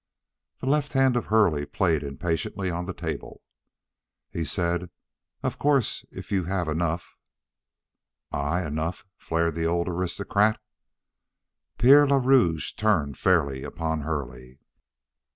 [0.61, 3.43] The left hand of Hurley played impatiently on the table.
[4.31, 4.89] He said:
[5.43, 7.17] "Of course, if you have enough"
[8.51, 10.59] "I enough?" flared the old aristocrat.
[11.77, 14.59] Pierre le Rouge turned fairly upon Hurley.